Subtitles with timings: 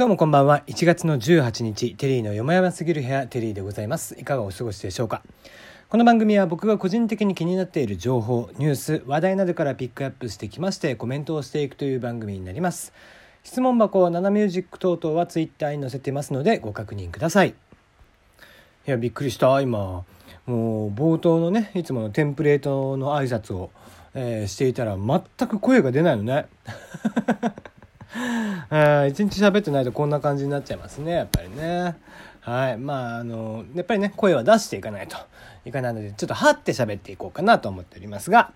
[0.00, 0.62] どうもこんばんは。
[0.66, 4.18] 1月の18日、テリーのよもやますぎる部屋、テリーでございます。
[4.18, 5.20] いかがお過ごしでしょうか？
[5.90, 12.94] この番組は僕が個人的に気になっている情報、ニュース、話題などからピックアップしてきましてコメントをしていくという番組になります。
[13.42, 17.50] 質問箱、ナナミュージック等々はツイッターに載せてますのでご確認ください。
[17.50, 17.52] い
[18.86, 19.60] や、びっくりした。
[19.60, 20.06] 今、
[20.46, 23.70] もう冒頭のね、いつものテンプレートの挨拶を、
[24.14, 26.46] えー、していたら全く声が出ないのね。
[29.08, 31.96] 一日喋ってないとこんな感じになっちゃいますねやっぱりね。
[32.40, 35.16] はいまああのやっぱりね声は出していかないと
[35.66, 38.52] いかないのでちょっとはって喋っていこうかなと思っておりますが、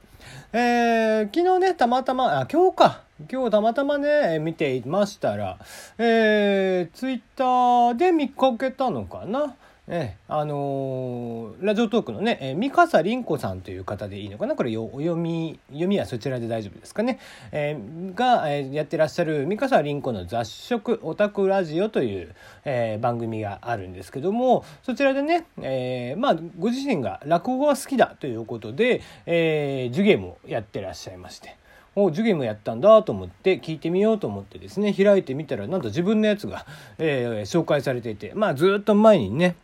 [0.53, 3.01] えー、昨日ねたまたまあ今日か。
[3.31, 5.57] 今日たまたまね見ていましたら
[5.99, 9.55] えー、ツイッターで見かけたのかな。
[9.87, 14.57] えあのー、ラジオトークのね、えー、三笠凛子さんという方でいいのかな？
[14.57, 17.19] これお読み読みはそちらで大丈夫ですかね、
[17.53, 22.35] えー、が、えー、やってらっしゃる三笠凛子の雑食オタクラジオという、
[22.65, 31.57] えー、番組があるんですけどもそちらでね、えー、まあご自身が落語が好きだということで、えー、授業もやってらっしゃいまして。
[31.97, 36.67] お授業もやったんだと思って聞いてみようと思ってですね開いてみたらなんと自分のやつが、
[36.99, 39.55] えー、紹介されていてまあずっと前にね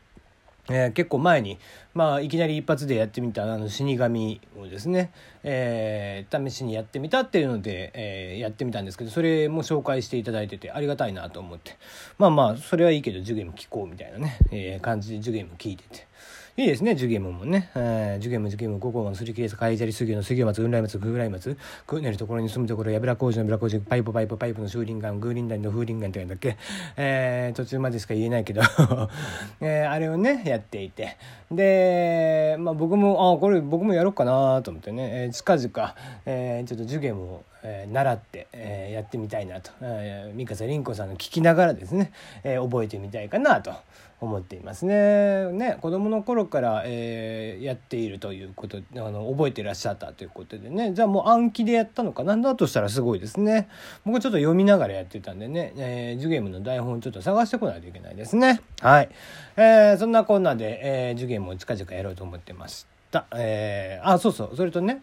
[0.69, 1.59] えー、結構前に、
[1.95, 11.77] まあ、いきなり一発でやってみたあの死神をですね、えー、試しにやってみたっていうので、えー、やってみたんですけどそれも紹介していただいててありがたいなと思って
[12.19, 16.07] まあまあそれはいいけど授業も聞こうみたいなね、え、感じで授業も聞いてて。
[16.57, 17.71] いいですね、ジュゲムもね。
[17.77, 26.57] えー、ジュゲム、ジュゲム、五号のすり切れず、海砂利水魚の水魚松、雲来松、グー来松、くねるところに住むところ、やぶら工事のぶら工事、パイプパイプパイプのシューリンガン、グーリンダンの風鈴ガンって言うんだっけ？
[26.97, 28.63] えー、途中までしか言えないけど
[29.63, 31.17] えー、あれをね、やっていて。
[31.53, 35.95] で、まあ僕も、あ、これ僕もやろうかなと思ってね、えー、近々、
[36.27, 42.13] えー、ちょっとジュゲムを、え、習って、え、やってみたいなと、えー、三笠凛子さんの聞きながらですね、
[42.45, 43.73] え、覚えてみたいかなと
[44.21, 45.51] 思っていますね。
[45.53, 53.69] ね子供の頃から、え、やっているということあの覚えていらっしゃったということでねじゃあもう暗記でやったのかなんだとしたらすごいですね。
[54.05, 58.61] 僕ちょっと読みながらやってたんでね、えー、ジュゲームの台本ちょっと探してこないといけないですね。
[58.81, 59.09] はい。
[59.57, 63.27] えー、そんなこんなで、えー、ジュゲームを近々やろうと思ってました。
[63.35, 65.03] えー、あそうそうそれとね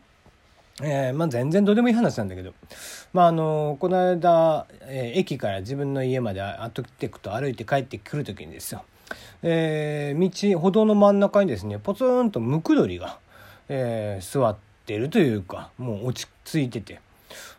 [0.83, 2.53] えー、まあ全然どうでもいい話なんだけど、
[3.13, 8.83] まああのこの間、えー、駅から自分の家まであとってくと歩いて帰ってくる時にですよ、
[9.41, 13.17] えー、道歩道の真ん中にですねポツンとムクドリが、
[13.69, 14.55] えー、座っ
[14.85, 17.01] てるというかもう落ち着いてて。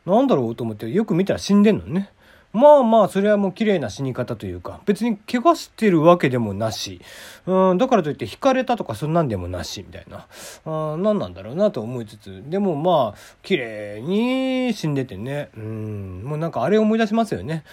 [0.06, 2.10] なんだろうと思ってよく見たら死んでんのね。
[2.52, 7.00] まあまあ、それはもう綺麗な死に方というか、別に怪我してるわけでもなし、
[7.46, 10.26] うん、だからといって惹かれたとかそんなんでもなし、みたいな。
[10.64, 17.64] あ何なんだろうなと思いつつ、でもまあ、綺麗に死んでてね、うん、もうなんかあれ思い出しますよね。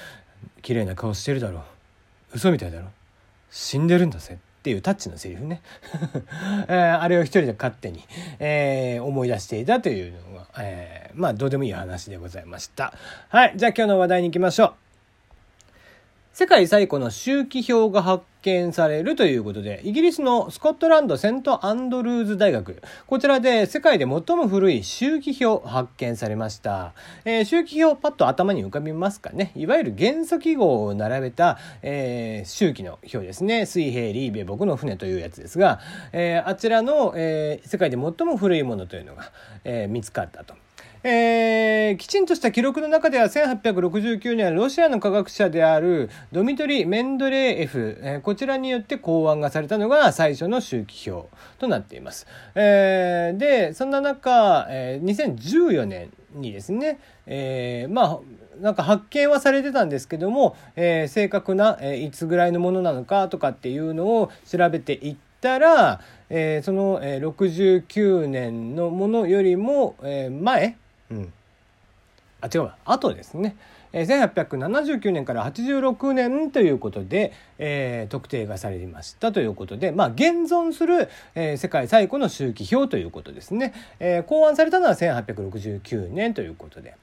[0.61, 1.61] 綺麗な顔してるだろう。
[2.35, 2.87] 嘘みたいだろ。
[3.49, 4.39] 死んでるんだぜ。
[4.65, 5.61] っていうタッチのセリフね、
[6.67, 8.03] えー、あれを一人で勝手に、
[8.39, 12.91] えー、思い出していたというのが、えー、まあどうでもいい話でございました。
[13.29, 14.84] はい、じゃあ今日の話題に行きましょう。
[16.37, 26.93] 世界最古の周期表が発見されるということで、イギリスのスコットランドセントアンドルーズ大学、こちらで世界で最も古い周期表発見されました。
[27.23, 29.53] えー、周期表パッと頭に浮かびますかね。
[29.55, 33.65] いわゆる元素記号を並べた、えー、周期の表ですね。
[33.65, 35.79] 水平、リーベ、僕の船というやつですが、
[36.11, 39.31] えー、あちらの、えー、世界で最も古いものというのが、
[39.63, 40.64] えー、見つかったと。
[41.07, 51.29] えー、きちんとした記録の中では1869年ロシアの科学者であるドミトリー・メンドレーエフ、えー、こちらによって考案がされたのが最初の周期表
[51.59, 52.25] となっています。
[52.55, 58.19] えー、でそんな中、えー、2014年にですね、えー、まあ
[58.59, 66.01] なんか発見はされてたんですけども、えー、正確な、えー、いつぐらいのものなのかとかっていうのを調べていったら、
[66.31, 70.77] えー、その、えー、69年のものよりも、えー、前
[72.41, 73.55] あ違うあとですね、
[74.03, 86.95] 1879年から86年ということで、えー、特定がされましたということで、まあ、現存する、えー、世界最古の周期表ということですね、えー、考案されたのは1869年ということで。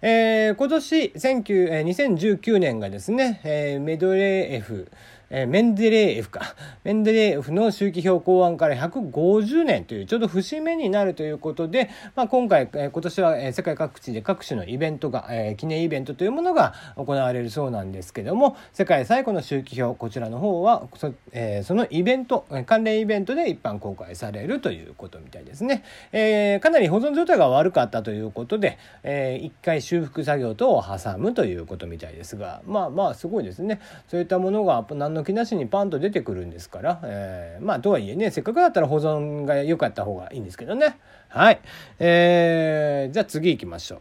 [0.00, 4.90] えー、今年19、えー、2019年がですね、えー、メドレーエフ、
[5.30, 6.54] えー、メンデレーエフか。
[6.84, 25.82] メンデレーエフの周期表考案から150年というちょうど節目になるということで、まあ、今回、えー、今年は、えー、世界各地で各種のイベントが、えー、記念イベントというものが行われるそうなんですけども、世界最古の周期表、こちらの方はそ,、えー、そのイベント、関連イベントで一般公開されるということみたいですね。
[26.12, 33.80] えー、かなり保存状態が悪かったということで、えー、一回修復作業等を挟むということみたいですが、まあまあすごいですね。
[34.08, 40.98] そういったものが何の気なしにパンと出てくるんですから、えー、まあとはいえねせっかくだったら保存が良かった方がいいんですけどね。
[41.28, 41.60] はい、
[41.98, 44.00] えー、じゃあ次行きましょう。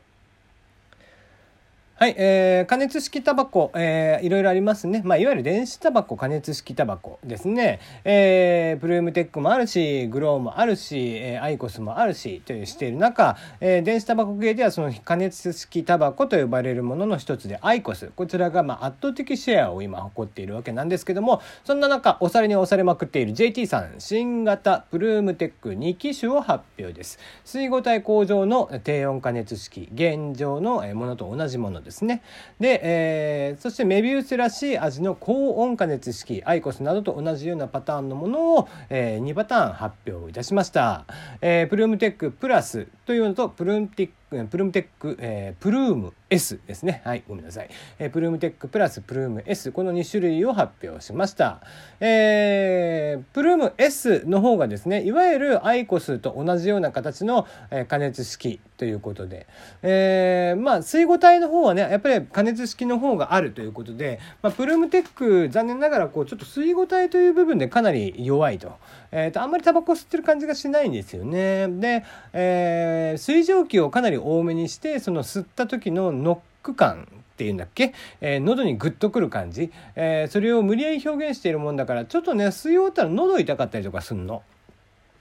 [2.05, 5.01] はい、えー、加熱式タバコ、えー、いろいろありますね。
[5.03, 7.79] まあ、いわゆる電子タバコ、加熱式タバコですね。
[8.03, 18.11] えー、プルームテックもあるし、グローもあるし、えー、アイコスもあるし、というしている中、えー、電子タバコ系ではその加熱式タバコと呼ばれるものの一つで、アイコス。
[18.15, 27.17] こちらが、まあ、圧倒的シェアを今誇っているわけなんですけども、そんな中、押されに押されまくっている JT さん、新型プルームテック2機種を発表です。
[27.43, 32.21] 吸いごたえ向上の低温加熱式、現状のものと同じものですですね。
[32.59, 41.05] で、えー、そしてメビウスらしい味の高温加熱式アイコスなどと同じようなパターンのものを、えー、2パターン発表いたしました、
[41.41, 44.13] えー、プルームテックプラスというのとプルームテック
[44.47, 47.01] プルームテック、えー、プルーム S ですね。
[47.05, 47.69] はい、ごめんなさい。
[47.99, 51.61] えー、プルームテックプラスプルーム S、この2種類を発表しました。
[51.99, 59.47] えー、プルーム S の方がですね、いわゆるアイコスと同じような形の、えー、加熱式ということで、
[59.81, 68.77] えー、まあ、水合体の方はね、やっぱり加熱式の方があるということで、まあ、プルームテック、残念ながら、こう、ちょっと水合体という部分でかなり弱いと。
[69.15, 71.69] えっ、ー、と、あんまりタバコ吸ってる感じがしないんですよね。
[71.69, 72.03] で、
[72.33, 84.43] えー、水蒸気をかなり多めにしてその吸った時のノック感っていうんだっけ、えー、喉にグッとくる感じ、えー、それを無理やり表現しているもんだからちょっとね吸い終わったら喉痛かったりとかすんの。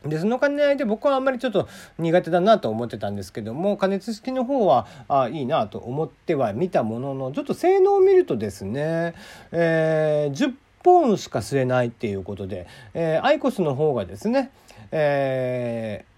[0.05, 1.67] でその兼ね合いで僕はあんまりちょっと
[1.99, 9.15] 苦手だなと思ってたんですけども加熱式の方はあいいなと思っては見たもののちょっと性能を見るとですね、
[9.51, 14.51] えー、10本しか吸えないっていうことで、えー、アイコスの方がですね、
[14.93, 16.15] えー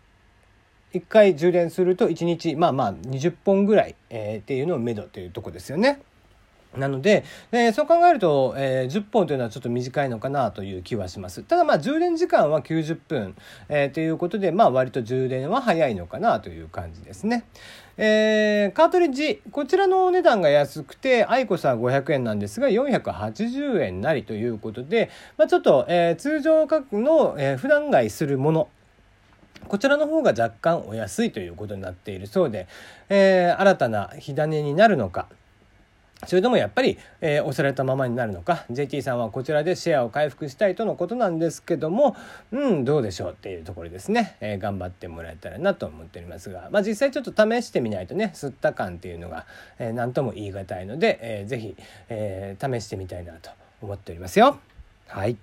[0.97, 6.01] 1回充電すると1日まあまあ20本ぐらい、えー、っていうのをめどというとこですよね。
[6.77, 11.43] なので、えー、そう考えると、えー、10本というのはちょっと短いのかなという気はします。
[11.43, 13.37] ただまあ充電時間は90分、
[13.69, 17.45] えー、ということで、まあ割と充電は早いのかなという感じですね。
[17.99, 28.69] えー、カートリッジ、こちらのお値段が安くて、アイコスは500円なんですが、480円なりということで、まあ、ちょっと、えー、通常価格の、えー、普段買いするもの、
[29.67, 32.69] こちらの方が若干お安いということになっているそうで、
[33.09, 35.27] えー、新たな火種になるのか、
[36.25, 42.17] それともやっぱり、えー、押されたままになるのか？JT さんはこちらでシェアを回復したいとのことなんですけども
[42.53, 49.47] うんどうでしょうっていうところですね、えー、頑張ってもらえたらなと思っておりますが、まあ、実際ちょっと試してみないとね吸った感っていうのが、
[49.79, 51.77] えー、何とも言い難いので、えー、ぜひ、
[52.09, 53.51] えー、試してみたいなと
[53.83, 54.59] 思っておりますよ。
[55.09, 55.37] はい。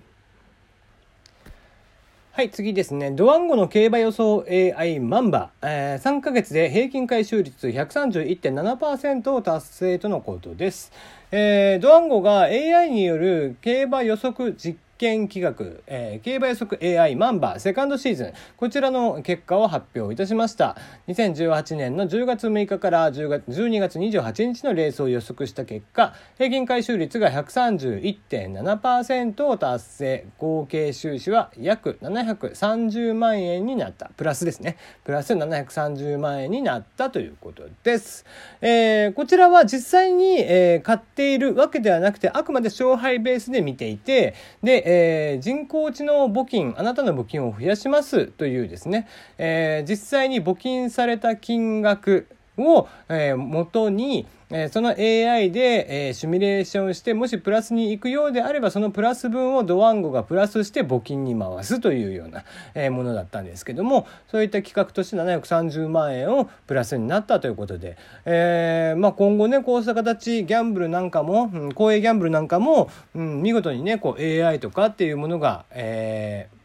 [2.35, 3.11] はい、次ですね。
[3.11, 10.91] ドワンゴの競馬予想 AI マンバ、えー、3ヶ月で平均回収率131.7%を達成とのことです。
[11.29, 15.53] えー、ドワンゴが AI による競馬予測実験企画、
[15.87, 20.77] えー、競馬予測 AI マンバーセカンドシーズン、こちらの結果を発表いたしました。
[21.07, 34.11] 2018年の10月6日から10月12月28日のレースを予測した結果、平均回収率が131.7%を達成、合計収支は約730万円になった。
[34.15, 34.77] プラスですね。
[35.03, 38.25] プラス730万円になったということです。
[38.61, 62.43] えー、こちらは実際に、えー、買っているわけではなくて、あくまで勝敗ベースで見ていて、で、えー、人工知能募金、あなたの募金を増やしますというですね、えー、実際に募金された金額を、えー、元に、えー、その AI で、えー、シミュレーションして、もしプラスに行くようであれば、そのプラス分をドワンゴがプラスして募金に回すというような、
[62.75, 76.62] えー、ものだったんですけども、そういった企画として730万円をプラスになったということで、えー、まあ今後ね、こうした形、ギャンブルなんかも、うん、公営ギャンブルなんかも、うん、見事にね、こう AI とかっていうものが、えー、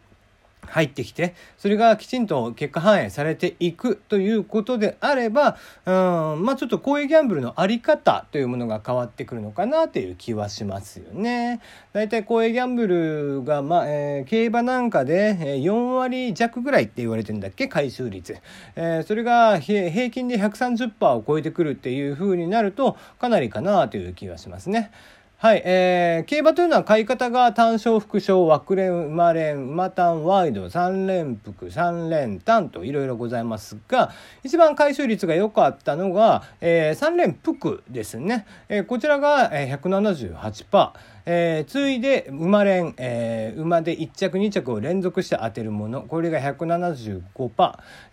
[0.71, 5.57] 入ってきて、それがきちんと結果反映されていくということであれば、
[5.87, 11.61] うん、まあちょっと公営ギャンブルのあり方というものが変わってくるのかなという気はしますよね。
[11.93, 17.69] 大体公営ギャンブルが、まあ、えー、競馬なんかで4割弱ぐらいって言われてんだっけ？
[17.69, 18.37] 回収率。
[18.77, 24.91] えー、それが平均で130%を超えてくるっていう風になると、かなりかなという気はしますね。
[25.41, 34.11] はい、えー、競馬というのは買い方が単勝、副賞、枠連、馬連、馬単、ワイド、三連複、三連単といろいろございますが、
[34.43, 38.47] 一番回収率が良かったのが、えー、三連複ですね。
[38.69, 40.91] えー、こちらが、えー、178%。
[41.31, 47.21] えー、次いで馬連、えー、馬で1着2着を連続して当てるものこれが175%、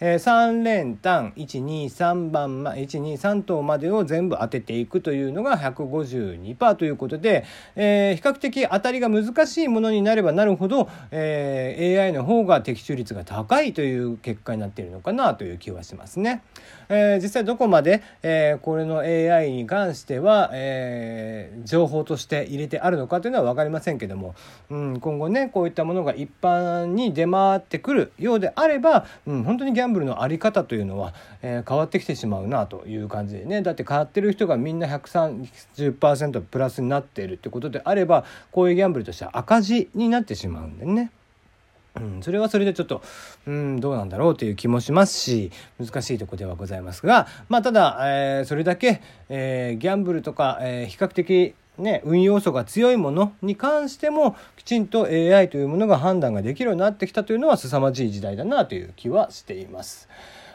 [0.01, 7.45] えー、3連単123番、ま、123頭までを全部当てていくというのが152%ということで、で
[7.75, 16.41] えー、比較的当たりが難しいものになればなるほど、えー、AI の方が的中率が高いという結果になっているのかなという気はしますね。
[16.87, 24.35] えー、実際どこまで、えー、これの AI に関しては、えー、情報として入れてあるのかというのは分かりませんけども、
[24.69, 41.11] うん、今後ねこういったものが一般に出回ってくるようであれば、うん、本当にギャンブルの在り方というのは、えー、変わってきてしまうなという感じでねだって買ってる人がみんな130%プラスになってっているってことであればこういうギャンブルとしては赤字になってしまうんでね。
[41.95, 43.01] うん、それはそれでちょっと、
[43.47, 60.09] うん、どうなんだろうという気もしますし、難しいとこではございますが、まあ、ただ、えー、それだけ、えー、ギャンブルとか、えー、比較的、ね、運要素が強いものに関してもきちんと AI というものが判断ができるようになってきたというのは凄まじい時代だなという気はしています。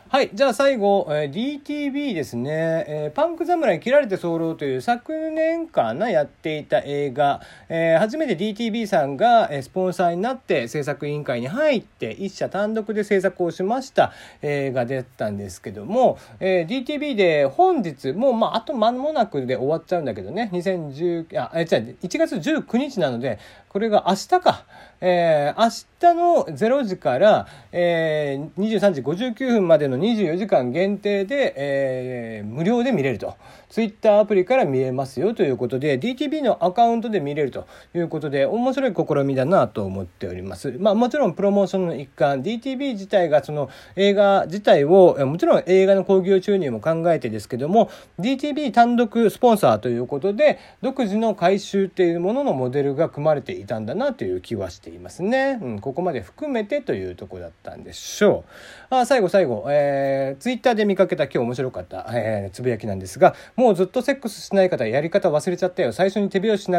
[0.09, 0.31] はい。
[0.35, 23.39] じゃあ最後、えー、DTV ですね、えー、パンク侍切られて候という昨年かなやっていた映画、えー、初めて DTV さんが、えスポンサーになって制作委員会に入って一社単独で制作をしました映画だったんですけども、えー DTV で本日、もうまああと間もなくで終わっちゃうんだけどね、2010、あ、え、じゃ1月19日なので、
[23.69, 24.65] これが明日か。
[25.01, 33.37] えー、明日の0時から、えー、23時59分までのの24時間限定で、えー、無料で見れると。
[33.71, 40.77] ツイッターアプリから見えますよということで、DTV のアカウントで見れるということで、面白い試みだなと思っております。
[40.81, 55.61] まあもちろんプロモーションの一環、DTV 自体がその映画自体を、もちろん映画の興行収入も考えてですけども、DTV 単独スポンサーということで、独自の回収っていうもののモデルが組まれていたんだなという気はしていますね。
[55.63, 58.45] うん、ここまで含めてというとこだったんでしょ
[58.91, 58.95] う。
[58.97, 65.93] あ最後最後、えー、ツイッターで見かけた今日面白かった、えー、つぶやきなんですが、もうずっとセックスしない方やり方忘れちゃったよ。
[65.93, 66.79] 最初に手拍子しな